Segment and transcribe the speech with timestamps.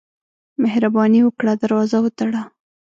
[0.61, 2.41] مهرباني وکړه، دروازه وتړه.